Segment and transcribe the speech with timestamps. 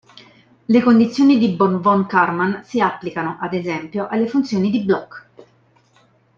[0.67, 5.25] Le condizioni di Born-von Karman si applicano, ad esempio, alle funzioni di Bloch.